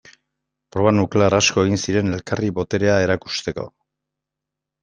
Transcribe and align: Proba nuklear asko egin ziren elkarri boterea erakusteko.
Proba 0.75 0.93
nuklear 0.99 1.35
asko 1.39 1.65
egin 1.67 1.81
ziren 1.87 2.09
elkarri 2.21 2.49
boterea 2.61 2.99
erakusteko. 3.07 3.67